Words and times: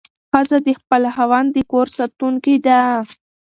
ښځه 0.29 0.57
د 0.65 0.69
خپل 0.79 1.03
خاوند 1.15 1.47
د 1.53 1.57
کور 1.71 1.87
ساتونکې 1.97 2.55
ده. 2.65 2.79